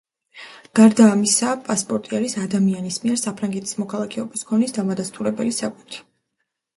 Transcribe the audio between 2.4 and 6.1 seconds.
ადამიანის მიერ საფრანგეთის მოქალაქეობის ქონის დამადასტურებელი საბუთი.